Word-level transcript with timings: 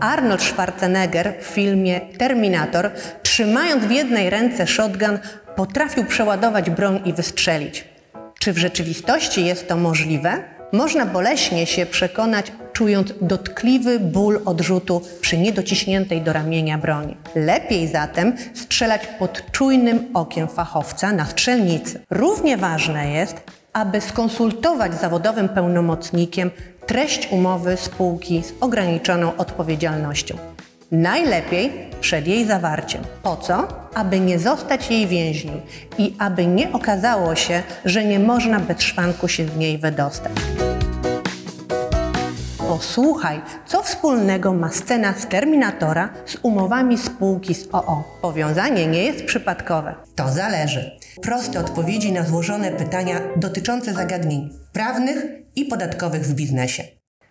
Arnold 0.00 0.42
Schwarzenegger 0.42 1.34
w 1.40 1.44
filmie 1.44 2.00
Terminator, 2.18 2.90
trzymając 3.22 3.84
w 3.84 3.90
jednej 3.90 4.30
ręce 4.30 4.66
shotgun, 4.66 5.18
potrafił 5.56 6.04
przeładować 6.04 6.70
broń 6.70 7.00
i 7.04 7.12
wystrzelić. 7.12 7.84
Czy 8.38 8.52
w 8.52 8.58
rzeczywistości 8.58 9.44
jest 9.44 9.68
to 9.68 9.76
możliwe? 9.76 10.44
Można 10.72 11.06
boleśnie 11.06 11.66
się 11.66 11.86
przekonać, 11.86 12.52
czując 12.72 13.12
dotkliwy 13.20 14.00
ból 14.00 14.40
odrzutu 14.44 15.02
przy 15.20 15.38
niedociśniętej 15.38 16.22
do 16.22 16.32
ramienia 16.32 16.78
broni. 16.78 17.16
Lepiej 17.34 17.88
zatem 17.88 18.36
strzelać 18.54 19.06
pod 19.18 19.50
czujnym 19.52 20.06
okiem 20.14 20.48
fachowca 20.48 21.12
na 21.12 21.26
strzelnicy. 21.26 22.00
Równie 22.10 22.56
ważne 22.56 23.10
jest, 23.10 23.42
aby 23.72 24.00
skonsultować 24.00 24.94
z 24.94 25.00
zawodowym 25.00 25.48
pełnomocnikiem 25.48 26.50
treść 26.86 27.28
umowy 27.30 27.76
spółki 27.76 28.42
z 28.42 28.52
ograniczoną 28.60 29.36
odpowiedzialnością. 29.36 30.36
Najlepiej 30.92 31.72
przed 32.00 32.26
jej 32.26 32.46
zawarciem. 32.46 33.02
Po 33.22 33.36
co? 33.36 33.68
Aby 33.94 34.20
nie 34.20 34.38
zostać 34.38 34.90
jej 34.90 35.06
więźniem 35.06 35.60
i 35.98 36.14
aby 36.18 36.46
nie 36.46 36.72
okazało 36.72 37.34
się, 37.34 37.62
że 37.84 38.04
nie 38.04 38.18
można 38.18 38.60
bez 38.60 38.80
szwanku 38.82 39.28
się 39.28 39.46
z 39.46 39.56
niej 39.56 39.78
wydostać. 39.78 40.32
Posłuchaj, 42.58 43.40
co 43.66 43.82
wspólnego 43.82 44.52
ma 44.52 44.70
scena 44.70 45.14
z 45.14 45.26
Terminatora 45.26 46.08
z 46.26 46.36
umowami 46.42 46.98
spółki 46.98 47.54
z 47.54 47.68
OO. 47.72 48.04
Powiązanie 48.22 48.86
nie 48.86 49.04
jest 49.04 49.24
przypadkowe. 49.24 49.94
To 50.16 50.28
zależy. 50.28 50.99
Proste 51.22 51.60
odpowiedzi 51.60 52.12
na 52.12 52.24
złożone 52.24 52.72
pytania 52.72 53.20
dotyczące 53.36 53.94
zagadnień 53.94 54.50
prawnych 54.72 55.26
i 55.56 55.64
podatkowych 55.64 56.22
w 56.22 56.34
biznesie. 56.34 56.84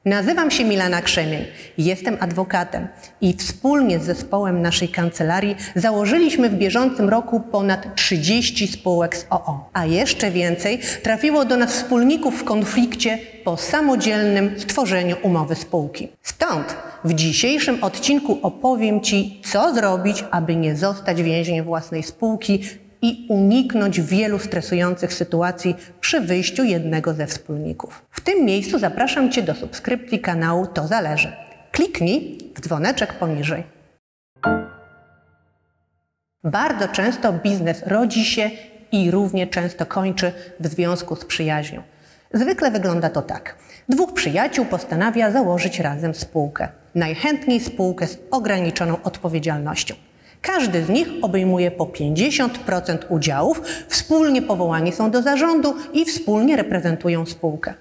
Nazywam 0.06 0.52
się 0.52 0.66
Milana 0.66 1.02
Krzemień, 1.02 1.46
jestem 1.78 2.18
adwokatem 2.20 2.88
i 3.22 3.34
wspólnie 3.34 4.00
z 4.00 4.04
zespołem 4.04 4.62
naszej 4.62 4.90
kancelarii 4.90 5.56
założyliśmy 5.76 6.50
w 6.50 6.56
bieżącym 6.56 7.10
roku 7.10 7.40
ponad 7.40 7.96
30 7.96 8.68
spółek 8.68 9.18
z 9.18 9.26
OO, 9.30 9.70
a 9.74 9.86
jeszcze 9.86 10.32
więcej 10.32 10.80
trafiło 11.04 11.46
do 11.46 11.58
nas 11.58 11.74
wspólników 11.74 12.42
w 12.42 12.44
konflikcie 12.44 13.20
po 13.44 13.58
samodzielnym 13.58 14.60
stworzeniu 14.60 15.16
umowy 15.24 15.56
spółki. 15.56 16.10
Stąd 16.24 16.76
w 17.04 17.14
dzisiejszym 17.14 17.84
odcinku 17.84 18.40
opowiem 18.42 19.02
Ci, 19.02 19.42
co 19.46 19.74
zrobić, 19.74 20.26
aby 20.32 20.56
nie 20.56 20.76
zostać 20.76 21.24
więźniem 21.24 21.66
własnej 21.66 22.04
spółki 22.04 22.62
i 23.02 23.26
uniknąć 23.30 24.02
wielu 24.02 24.40
stresujących 24.40 25.14
sytuacji 25.14 25.76
przy 26.02 26.22
wyjściu 26.22 26.64
jednego 26.64 27.14
ze 27.14 27.28
wspólników. 27.28 28.06
W 28.12 28.22
tym 28.22 28.46
miejscu 28.46 28.80
zapraszam 28.80 29.32
Cię 29.32 29.44
do 29.44 29.56
subskrypcji 29.56 30.20
kanału 30.20 30.68
To 30.68 30.88
Zależy. 30.88 31.32
Kliknij 31.72 32.38
w 32.56 32.62
dzwoneczek 32.62 33.14
poniżej. 33.14 33.64
Bardzo 36.44 36.88
często 36.88 37.34
biznes 37.34 37.84
rodzi 37.86 38.26
się 38.26 38.50
i 38.92 39.12
równie 39.12 39.48
często 39.48 39.86
kończy 39.86 40.32
w 40.60 40.68
związku 40.68 41.16
z 41.16 41.26
przyjaźnią. 41.26 41.84
Zwykle 42.34 42.72
wygląda 42.72 43.10
to 43.10 43.22
tak. 43.22 43.56
Dwóch 43.90 44.14
przyjaciół 44.14 44.66
postanawia 44.66 45.32
założyć 45.32 45.80
razem 45.80 46.16
spółkę. 46.16 46.68
Najchętniej 46.96 47.60
spółkę 47.60 48.08
z 48.08 48.18
ograniczoną 48.32 49.04
odpowiedzialnością. 49.04 49.96
Każdy 50.42 50.84
z 50.84 50.90
nich 50.90 51.08
obejmuje 51.22 51.72
po 51.72 51.86
50% 51.86 52.98
udziałów, 53.10 53.62
wspólnie 53.88 54.42
powołani 54.42 54.92
są 54.92 55.12
do 55.12 55.22
zarządu 55.22 55.76
i 55.94 56.06
wspólnie 56.06 56.56
reprezentują 56.56 57.26
spółkę. 57.26 57.74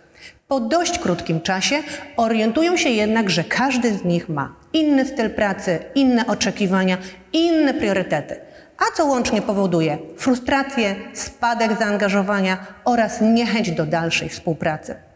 Po 0.48 0.60
dość 0.60 0.98
krótkim 0.98 1.40
czasie 1.40 1.82
orientują 2.16 2.76
się 2.76 2.88
jednak, 2.88 3.30
że 3.30 3.44
każdy 3.44 3.94
z 3.94 4.04
nich 4.04 4.28
ma 4.28 4.54
inny 4.72 5.06
styl 5.06 5.30
pracy, 5.30 5.78
inne 5.94 6.26
oczekiwania, 6.26 6.98
inne 7.32 7.74
priorytety. 7.74 8.36
A 8.78 8.96
co 8.96 9.06
łącznie 9.06 9.42
powoduje 9.42 9.98
frustrację, 10.16 10.96
spadek 11.12 11.78
zaangażowania 11.78 12.66
oraz 12.84 13.20
niechęć 13.20 13.70
do 13.70 13.86
dalszej 13.86 14.28
współpracy. 14.28 15.07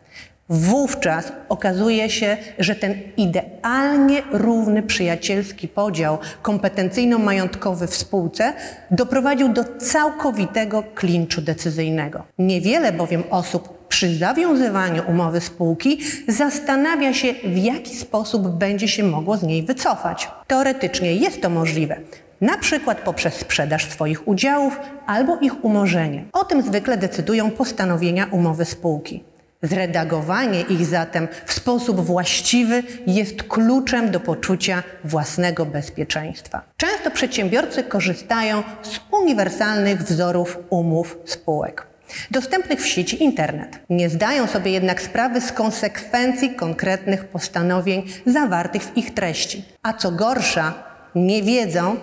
Wówczas 0.48 1.32
okazuje 1.48 2.10
się, 2.10 2.36
że 2.58 2.74
ten 2.74 2.94
idealnie 3.16 4.22
równy 4.32 4.82
przyjacielski 4.82 5.68
podział 5.68 6.18
kompetencyjno-majątkowy 6.42 7.86
w 7.86 7.96
spółce 7.96 8.52
doprowadził 8.90 9.48
do 9.48 9.64
całkowitego 9.64 10.82
klinczu 10.94 11.42
decyzyjnego. 11.42 12.22
Niewiele 12.38 12.92
bowiem 12.92 13.22
osób 13.30 13.88
przy 13.88 14.16
zawiązywaniu 14.16 15.02
umowy 15.08 15.40
spółki 15.40 15.98
zastanawia 16.28 17.14
się, 17.14 17.34
w 17.44 17.56
jaki 17.56 17.96
sposób 17.96 18.48
będzie 18.48 18.88
się 18.88 19.02
mogło 19.02 19.36
z 19.36 19.42
niej 19.42 19.62
wycofać. 19.62 20.30
Teoretycznie 20.46 21.14
jest 21.14 21.42
to 21.42 21.50
możliwe, 21.50 21.96
na 22.40 22.58
przykład 22.58 23.00
poprzez 23.00 23.34
sprzedaż 23.34 23.90
swoich 23.90 24.28
udziałów 24.28 24.80
albo 25.06 25.38
ich 25.38 25.64
umorzenie. 25.64 26.24
O 26.32 26.44
tym 26.44 26.62
zwykle 26.62 26.96
decydują 26.96 27.50
postanowienia 27.50 28.26
umowy 28.30 28.64
spółki. 28.64 29.24
Zredagowanie 29.62 30.60
ich 30.60 30.86
zatem 30.86 31.28
w 31.46 31.52
sposób 31.52 32.00
właściwy 32.00 32.82
jest 33.06 33.42
kluczem 33.42 34.10
do 34.10 34.20
poczucia 34.20 34.82
własnego 35.04 35.66
bezpieczeństwa. 35.66 36.62
Często 36.76 37.10
przedsiębiorcy 37.10 37.82
korzystają 37.82 38.62
z 38.82 39.00
uniwersalnych 39.10 40.02
wzorów 40.02 40.58
umów 40.70 41.18
spółek 41.24 41.86
dostępnych 42.30 42.80
w 42.80 42.86
sieci 42.86 43.22
internet. 43.24 43.78
Nie 43.90 44.10
zdają 44.10 44.46
sobie 44.46 44.70
jednak 44.70 45.02
sprawy 45.02 45.40
z 45.40 45.52
konsekwencji 45.52 46.54
konkretnych 46.54 47.24
postanowień 47.24 48.02
zawartych 48.26 48.82
w 48.82 48.96
ich 48.96 49.14
treści. 49.14 49.64
A 49.82 49.92
co 49.92 50.12
gorsza, 50.12 50.74
nie 51.14 51.42
wiedzą, 51.42 51.96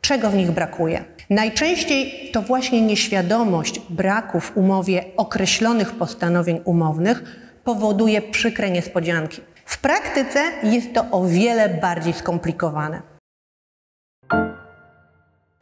czego 0.00 0.30
w 0.30 0.34
nich 0.34 0.50
brakuje. 0.50 1.04
Najczęściej 1.30 2.30
to 2.32 2.42
właśnie 2.42 2.82
nieświadomość 2.82 3.80
braku 3.90 4.40
w 4.40 4.56
umowie 4.56 5.04
określonych 5.16 5.92
postanowień 5.92 6.60
umownych 6.64 7.22
powoduje 7.64 8.22
przykre 8.22 8.70
niespodzianki. 8.70 9.40
W 9.64 9.78
praktyce 9.78 10.40
jest 10.62 10.92
to 10.92 11.04
o 11.10 11.24
wiele 11.24 11.68
bardziej 11.68 12.12
skomplikowane. 12.12 13.02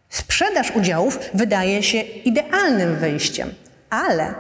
Sprzedaż 0.08 0.70
udziałów 0.70 1.18
wydaje 1.34 1.82
się 1.82 2.00
idealnym 2.00 2.96
wyjściem, 2.96 3.54
ale 3.90 4.34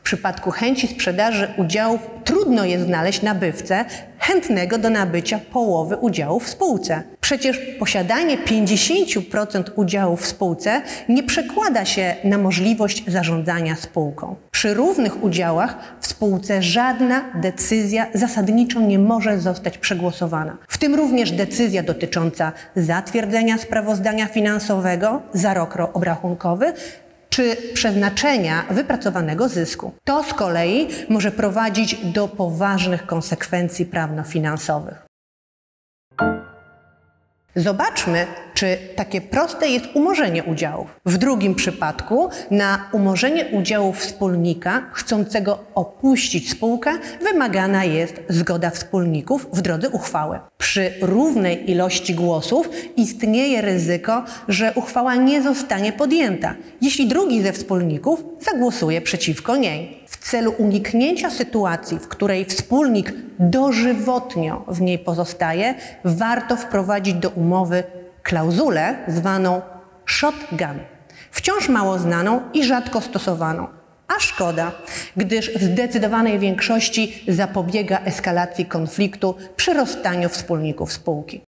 w 0.00 0.02
przypadku 0.02 0.50
chęci 0.50 0.88
sprzedaży 0.88 1.48
udziałów 1.56 2.00
trudno 2.24 2.64
jest 2.64 2.84
znaleźć 2.84 3.22
nabywcę 3.22 3.84
chętnego 4.18 4.78
do 4.78 4.90
nabycia 4.90 5.40
połowy 5.52 5.96
udziałów 5.96 6.44
w 6.44 6.48
spółce. 6.48 7.02
Przecież 7.20 7.58
posiadanie 7.78 8.38
50% 8.38 9.62
udziałów 9.76 10.22
w 10.22 10.26
spółce 10.26 10.82
nie 11.08 11.22
przekłada 11.22 11.84
się 11.84 12.16
na 12.24 12.38
możliwość 12.38 13.04
zarządzania 13.06 13.76
spółką. 13.76 14.36
Przy 14.50 14.74
równych 14.74 15.24
udziałach 15.24 15.76
w 16.00 16.06
spółce 16.06 16.62
żadna 16.62 17.24
decyzja 17.34 18.06
zasadniczo 18.14 18.80
nie 18.80 18.98
może 18.98 19.40
zostać 19.40 19.78
przegłosowana. 19.78 20.56
W 20.68 20.78
tym 20.78 20.94
również 20.94 21.32
decyzja 21.32 21.82
dotycząca 21.82 22.52
zatwierdzenia 22.76 23.58
sprawozdania 23.58 24.26
finansowego 24.26 25.22
za 25.32 25.54
rok 25.54 25.78
obrachunkowy 25.92 26.72
czy 27.30 27.56
przeznaczenia 27.74 28.64
wypracowanego 28.70 29.48
zysku. 29.48 29.92
To 30.04 30.24
z 30.24 30.34
kolei 30.34 30.88
może 31.08 31.30
prowadzić 31.30 31.96
do 32.04 32.28
poważnych 32.28 33.06
konsekwencji 33.06 33.86
prawno-finansowych. 33.86 35.09
Zobaczmy, 37.56 38.26
czy 38.54 38.78
takie 38.96 39.20
proste 39.20 39.68
jest 39.68 39.84
umorzenie 39.94 40.44
udziałów. 40.44 41.00
W 41.06 41.18
drugim 41.18 41.54
przypadku 41.54 42.30
na 42.50 42.88
umorzenie 42.92 43.46
udziałów 43.46 43.98
wspólnika 43.98 44.82
chcącego 44.92 45.64
opuścić 45.74 46.50
spółkę 46.50 46.90
wymagana 47.22 47.84
jest 47.84 48.22
zgoda 48.28 48.70
wspólników 48.70 49.46
w 49.52 49.60
drodze 49.62 49.90
uchwały. 49.90 50.38
Przy 50.58 50.92
równej 51.00 51.70
ilości 51.70 52.14
głosów 52.14 52.70
istnieje 52.96 53.60
ryzyko, 53.60 54.24
że 54.48 54.72
uchwała 54.74 55.14
nie 55.14 55.42
zostanie 55.42 55.92
podjęta, 55.92 56.54
jeśli 56.80 57.08
drugi 57.08 57.42
ze 57.42 57.52
wspólników 57.52 58.24
zagłosuje 58.40 59.00
przeciwko 59.00 59.56
niej 59.56 59.99
celu 60.18 60.54
uniknięcia 60.58 61.30
sytuacji, 61.30 61.98
w 61.98 62.08
której 62.08 62.44
wspólnik 62.44 63.12
dożywotnio 63.38 64.64
w 64.68 64.80
niej 64.80 64.98
pozostaje, 64.98 65.74
warto 66.04 66.56
wprowadzić 66.56 67.14
do 67.14 67.30
umowy 67.30 67.82
klauzulę 68.22 68.96
zwaną 69.08 69.62
shotgun, 70.06 70.78
wciąż 71.30 71.68
mało 71.68 71.98
znaną 71.98 72.40
i 72.52 72.64
rzadko 72.64 73.00
stosowaną. 73.00 73.66
A 74.16 74.20
szkoda, 74.20 74.72
gdyż 75.16 75.50
w 75.54 75.62
zdecydowanej 75.62 76.38
większości 76.38 77.24
zapobiega 77.28 78.00
eskalacji 78.04 78.66
konfliktu 78.66 79.34
przy 79.56 79.74
rozstaniu 79.74 80.28
wspólników 80.28 80.92
spółki. 80.92 81.40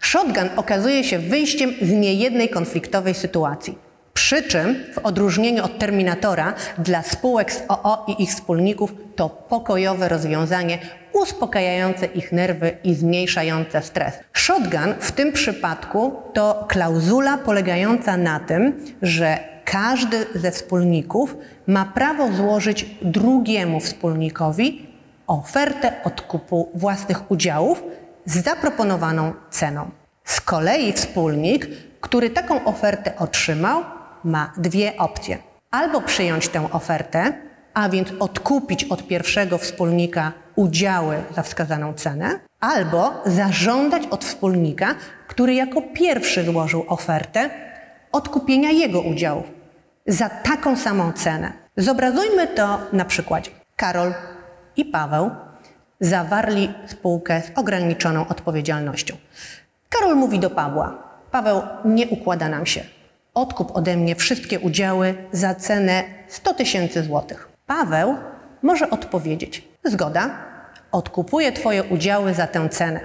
Shotgun 0.00 0.48
okazuje 0.56 1.04
się 1.04 1.18
wyjściem 1.18 1.72
z 1.82 1.90
niejednej 1.90 2.48
konfliktowej 2.48 3.14
sytuacji. 3.14 3.87
Przy 4.28 4.42
czym, 4.42 4.84
w 4.94 4.98
odróżnieniu 4.98 5.64
od 5.64 5.78
terminatora, 5.78 6.54
dla 6.78 7.02
spółek 7.02 7.52
z 7.52 7.62
OO 7.68 8.04
i 8.08 8.22
ich 8.22 8.30
wspólników 8.30 8.94
to 9.16 9.28
pokojowe 9.28 10.08
rozwiązanie 10.08 10.78
uspokajające 11.12 12.06
ich 12.06 12.32
nerwy 12.32 12.76
i 12.84 12.94
zmniejszające 12.94 13.82
stres. 13.82 14.14
Shotgun 14.32 14.94
w 15.00 15.12
tym 15.12 15.32
przypadku 15.32 16.12
to 16.34 16.64
klauzula 16.68 17.38
polegająca 17.38 18.16
na 18.16 18.40
tym, 18.40 18.84
że 19.02 19.38
każdy 19.64 20.26
ze 20.34 20.50
wspólników 20.50 21.36
ma 21.66 21.84
prawo 21.84 22.32
złożyć 22.32 22.86
drugiemu 23.02 23.80
wspólnikowi 23.80 24.86
ofertę 25.26 25.92
odkupu 26.04 26.70
własnych 26.74 27.30
udziałów 27.30 27.82
z 28.24 28.44
zaproponowaną 28.44 29.32
ceną. 29.50 29.90
Z 30.24 30.40
kolei 30.40 30.92
wspólnik, 30.92 31.68
który 32.00 32.30
taką 32.30 32.64
ofertę 32.64 33.16
otrzymał, 33.18 33.97
ma 34.28 34.52
dwie 34.56 34.96
opcje. 34.96 35.38
Albo 35.70 36.00
przyjąć 36.00 36.48
tę 36.48 36.68
ofertę, 36.72 37.32
a 37.74 37.88
więc 37.88 38.08
odkupić 38.20 38.84
od 38.84 39.06
pierwszego 39.06 39.58
wspólnika 39.58 40.32
udziały 40.56 41.22
za 41.36 41.42
wskazaną 41.42 41.94
cenę, 41.94 42.40
albo 42.60 43.22
zażądać 43.26 44.06
od 44.06 44.24
wspólnika, 44.24 44.94
który 45.28 45.54
jako 45.54 45.82
pierwszy 45.82 46.44
złożył 46.44 46.84
ofertę, 46.88 47.50
odkupienia 48.12 48.70
jego 48.70 49.00
udziałów 49.00 49.44
za 50.06 50.28
taką 50.28 50.76
samą 50.76 51.12
cenę. 51.12 51.52
Zobrazujmy 51.76 52.46
to 52.46 52.78
na 52.92 53.04
przykładzie. 53.04 53.50
Karol 53.76 54.14
i 54.76 54.84
Paweł 54.84 55.30
zawarli 56.00 56.74
spółkę 56.86 57.42
z 57.42 57.58
ograniczoną 57.58 58.28
odpowiedzialnością. 58.28 59.16
Karol 59.88 60.16
mówi 60.16 60.38
do 60.38 60.50
Pawła: 60.50 61.02
Paweł, 61.30 61.62
nie 61.84 62.08
układa 62.08 62.48
nam 62.48 62.66
się. 62.66 62.97
Odkup 63.38 63.76
ode 63.76 63.96
mnie 63.96 64.14
wszystkie 64.14 64.60
udziały 64.60 65.14
za 65.32 65.54
cenę 65.54 66.04
100 66.28 66.54
tysięcy 66.54 67.02
złotych. 67.02 67.48
Paweł 67.66 68.16
może 68.62 68.90
odpowiedzieć: 68.90 69.68
Zgoda, 69.84 70.30
odkupuję 70.92 71.52
Twoje 71.52 71.84
udziały 71.84 72.34
za 72.34 72.46
tę 72.46 72.68
cenę. 72.68 73.00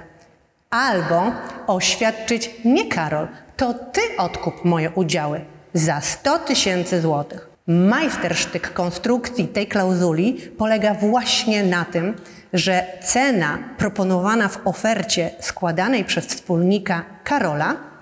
Albo 0.70 1.32
oświadczyć: 1.66 2.50
Nie, 2.64 2.88
Karol, 2.88 3.28
to 3.56 3.74
Ty 3.74 4.00
odkup 4.18 4.64
moje 4.64 4.90
udziały 4.90 5.40
za 5.74 6.00
100 6.00 6.38
tysięcy 6.38 7.00
złotych. 7.00 7.48
Majstersztyk 7.66 8.72
konstrukcji 8.72 9.48
tej 9.48 9.66
klauzuli 9.66 10.34
polega 10.58 10.94
właśnie 10.94 11.62
na 11.62 11.84
tym, 11.84 12.16
że 12.52 12.86
cena 13.02 13.58
proponowana 13.78 14.48
w 14.48 14.66
ofercie 14.66 15.30
składanej 15.40 16.04
przez 16.04 16.26
wspólnika 16.26 17.04
Karola 17.24 17.93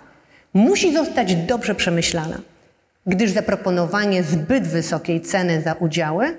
musi 0.54 0.94
zostać 0.94 1.34
dobrze 1.34 1.74
przemyślana, 1.74 2.38
gdyż 3.06 3.30
zaproponowanie 3.30 4.22
zbyt 4.22 4.68
wysokiej 4.68 5.20
ceny 5.20 5.62
za 5.62 5.72
udziały 5.72 6.36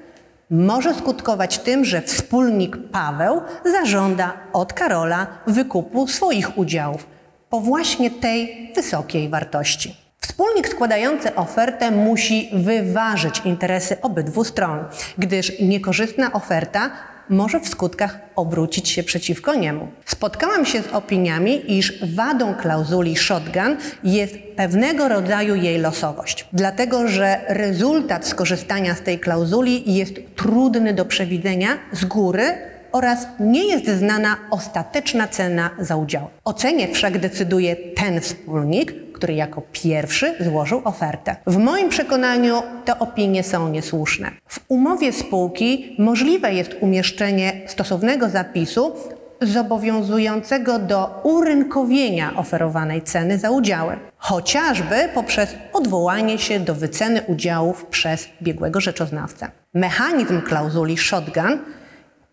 może 0.49 0.93
skutkować 0.93 1.59
tym, 1.59 1.85
że 1.85 2.01
wspólnik 2.01 2.77
Paweł 2.91 3.41
zażąda 3.65 4.33
od 4.53 4.73
Karola 4.73 5.27
wykupu 5.47 6.07
swoich 6.07 6.57
udziałów 6.57 7.07
po 7.49 7.59
właśnie 7.59 8.11
tej 8.11 8.71
wysokiej 8.75 9.29
wartości. 9.29 9.95
Wspólnik 10.19 10.69
składający 10.69 11.35
ofertę 11.35 11.91
musi 11.91 12.49
wyważyć 12.53 13.41
interesy 13.45 14.01
obydwu 14.01 14.43
stron, 14.43 14.79
gdyż 15.17 15.59
niekorzystna 15.59 16.33
oferta 16.33 16.91
może 17.29 17.59
w 17.59 17.67
skutkach 17.67 18.19
obrócić 18.35 18.89
się 18.89 19.03
przeciwko 19.03 19.55
niemu. 19.55 19.87
Spotkałam 20.05 20.65
się 20.65 20.81
z 20.81 20.87
opiniami, 20.87 21.77
iż 21.77 22.05
wadą 22.15 22.55
klauzuli 22.55 23.17
shotgun 23.17 23.77
jest 24.03 24.35
pewnego 24.55 25.07
rodzaju 25.07 25.55
jej 25.55 25.77
losowość, 25.77 26.47
dlatego 26.53 27.07
że 27.07 27.41
rezultat 27.47 28.27
skorzystania 28.27 28.95
z 28.95 29.01
tej 29.01 29.19
klauzuli 29.19 29.93
jest 29.95 30.13
trudny 30.35 30.93
do 30.93 31.05
przewidzenia 31.05 31.69
z 31.91 32.05
góry 32.05 32.57
oraz 32.91 33.27
nie 33.39 33.65
jest 33.65 33.87
znana 33.87 34.37
ostateczna 34.51 35.27
cena 35.27 35.69
za 35.79 35.95
udział. 35.95 36.27
O 36.43 36.53
cenie 36.53 36.87
wszak 36.87 37.17
decyduje 37.17 37.75
ten 37.75 38.21
wspólnik, 38.21 38.93
który 39.13 39.33
jako 39.33 39.61
pierwszy 39.71 40.35
złożył 40.39 40.81
ofertę. 40.83 41.35
W 41.47 41.57
moim 41.57 41.89
przekonaniu 41.89 42.63
te 42.85 42.99
opinie 42.99 43.43
są 43.43 43.69
niesłuszne. 43.69 44.31
W 44.47 44.59
umowie 44.67 45.13
spółki 45.13 45.95
możliwe 45.99 46.53
jest 46.53 46.75
umieszczenie 46.81 47.61
stosownego 47.67 48.29
zapisu 48.29 48.95
zobowiązującego 49.41 50.79
do 50.79 51.21
urynkowienia 51.23 52.35
oferowanej 52.35 53.01
ceny 53.01 53.37
za 53.37 53.51
udziały, 53.51 53.97
chociażby 54.17 54.95
poprzez 55.13 55.55
odwołanie 55.73 56.37
się 56.37 56.59
do 56.59 56.75
wyceny 56.75 57.21
udziałów 57.27 57.85
przez 57.85 58.29
biegłego 58.41 58.81
rzeczoznawcę. 58.81 59.51
Mechanizm 59.73 60.41
klauzuli 60.41 60.97
shotgun 60.97 61.59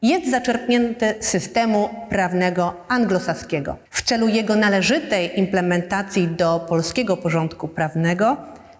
jest 0.03 0.31
zaczerpnięty 0.31 1.15
systemu 1.21 1.91
prawnego 2.09 2.75
anglosaskiego. 2.89 3.77
W 3.91 4.03
celu 4.03 4.29
jego 4.29 4.57
należytej 4.57 5.39
implementacji 5.39 6.29
do 6.29 6.67
polskiego 6.69 7.17
porządku 7.17 7.69
prawnego 7.69 8.37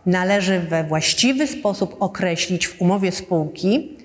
należy 0.07 0.61
we 0.61 0.85
właściwy 0.85 1.47
sposób 1.47 1.97
określić 2.01 2.69
w 2.69 2.83
umowie 2.83 3.13
spółki 3.13 3.99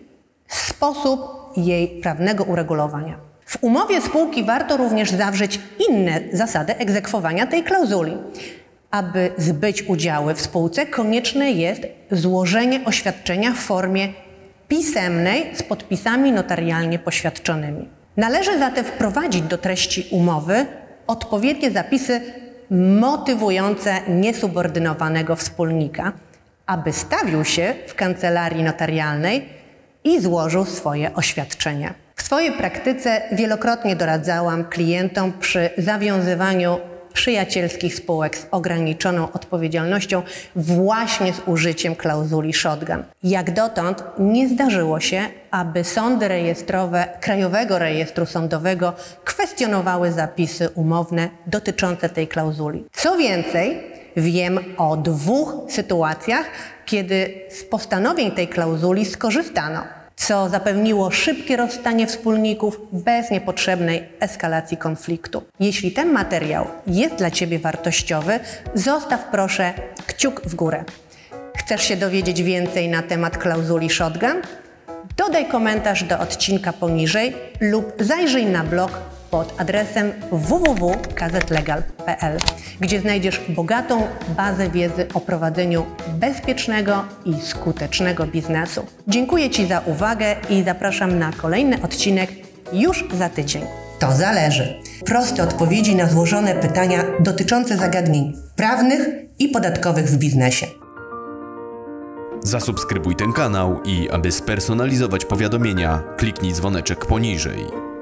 sposób 0.48 1.22
jej 1.58 1.88
prawnego 1.88 2.44
uregulowania. 2.44 3.18
W 3.46 3.64
umowie 3.64 4.02
spółki 4.02 4.44
warto 4.44 4.78
również 4.78 5.12
zawrzeć 5.12 5.60
inne 5.90 6.22
zasady 6.34 6.76
egzekwowania 6.78 7.48
tej 7.48 7.64
klauzuli. 7.64 8.18
Aby 8.92 9.32
zbyć 9.38 9.84
udziały 9.84 10.34
w 10.34 10.42
spółce, 10.42 10.86
konieczne 10.86 11.52
jest 11.52 11.82
złożenie 12.12 12.86
oświadczenia 12.86 13.52
w 13.52 13.58
formie 13.58 14.08
pisemnej 14.68 15.56
z 15.56 15.64
podpisami 15.64 16.32
notarialnie 16.32 17.00
poświadczonymi. 17.00 17.90
Należy 18.18 18.60
zatem 18.60 18.86
wprowadzić 18.86 19.42
do 19.42 19.58
treści 19.58 20.08
umowy 20.12 20.66
odpowiednie 21.08 21.72
zapisy 21.72 22.22
motywujące 23.00 24.02
niesubordynowanego 24.08 25.36
wspólnika, 25.36 26.12
aby 26.66 26.94
stawił 26.94 27.46
się 27.46 27.74
w 27.88 27.96
kancelarii 27.96 28.64
notarialnej 28.64 29.50
i 30.04 30.22
złożył 30.22 30.66
swoje 30.66 31.14
oświadczenia. 31.14 31.94
W 32.16 32.22
swojej 32.22 32.52
praktyce 32.52 33.22
wielokrotnie 33.32 33.96
doradzałam 33.96 34.66
klientom 34.66 35.34
przy 35.40 35.70
zawiązywaniu 35.78 36.80
przyjacielskich 37.16 37.96
spółek 37.96 38.38
z 38.38 38.48
ograniczoną 38.52 39.32
odpowiedzialnością 39.32 40.22
właśnie 40.56 41.34
z 41.34 41.42
użyciem 41.46 41.96
klauzuli 41.96 42.54
shotgun. 42.54 43.04
Jak 43.24 43.54
dotąd 43.54 44.04
nie 44.20 44.50
zdarzyło 44.50 45.00
się, 45.00 45.22
aby 45.52 45.84
sądy 45.84 46.28
rejestrowe 46.28 47.08
Krajowego 47.22 47.80
Rejestru 47.80 48.26
Sądowego 48.26 48.94
kwestionowały 49.24 50.12
zapisy 50.12 50.70
umowne 50.70 51.30
dotyczące 51.48 52.10
tej 52.10 52.28
klauzuli. 52.28 52.86
Co 52.92 53.18
więcej, 53.18 53.84
wiem 54.16 54.60
o 54.78 54.98
dwóch 54.98 55.54
sytuacjach, 55.69 56.45
kiedy 56.86 57.42
z 57.50 57.64
postanowień 57.64 58.31
tej 58.31 58.48
klauzuli 58.48 59.06
skorzystano 59.06 60.05
co 60.28 60.50
zapewniło 60.50 61.12
szybkie 61.12 61.58
rozstanie 61.58 62.08
wspólników 62.08 62.82
bez 62.92 63.32
niepotrzebnej 63.32 64.10
eskalacji 64.20 64.78
konfliktu. 64.78 65.44
Jeśli 65.60 65.92
ten 65.92 66.12
materiał 66.12 66.68
jest 66.88 67.16
dla 67.16 67.32
Ciebie 67.32 67.60
wartościowy, 67.60 68.40
zostaw 68.74 69.24
proszę 69.32 69.74
kciuk 70.08 70.42
w 70.42 70.56
górę. 70.56 70.84
Chcesz 71.58 71.82
się 71.84 71.96
dowiedzieć 71.96 72.44
więcej 72.44 72.90
na 72.90 73.02
temat 73.02 73.38
klauzuli 73.38 73.90
shotgun? 73.90 74.42
Dodaj 75.18 75.46
komentarz 75.46 76.04
do 76.04 76.20
odcinka 76.20 76.74
poniżej 76.74 77.36
lub 77.60 77.94
zajrzyj 78.00 78.46
na 78.46 78.64
blog 78.64 79.00
pod 79.32 79.54
adresem 79.58 80.12
www.kzlegal.pl, 80.32 82.38
gdzie 82.80 83.02
znajdziesz 83.02 83.42
bogatą 83.50 84.08
bazę 84.38 84.70
wiedzy 84.70 85.08
o 85.14 85.20
prowadzeniu 85.20 85.86
bezpiecznego 86.08 87.04
i 87.26 87.42
skutecznego 87.42 88.28
biznesu. 88.28 88.86
Dziękuję 89.08 89.50
Ci 89.50 89.68
za 89.68 89.80
uwagę 89.80 90.36
i 90.50 90.64
zapraszam 90.64 91.20
na 91.20 91.32
kolejny 91.32 91.82
odcinek 91.82 92.32
już 92.74 93.06
za 93.14 93.30
tydzień. 93.30 93.64
To 94.00 94.12
zależy. 94.12 94.80
Proste 95.06 95.44
odpowiedzi 95.44 95.96
na 95.96 96.10
złożone 96.10 96.56
pytania 96.56 97.04
dotyczące 97.20 97.78
zagadnień 97.78 98.34
prawnych 98.56 99.08
i 99.40 99.50
podatkowych 99.50 100.06
w 100.06 100.18
biznesie. 100.18 100.68
Zasubskrybuj 102.44 103.16
ten 103.16 103.34
kanał 103.34 103.82
i 103.86 104.10
aby 104.10 104.32
spersonalizować 104.32 105.26
powiadomienia, 105.26 106.04
kliknij 106.18 106.54
dzwoneczek 106.54 107.06
poniżej. 107.06 107.94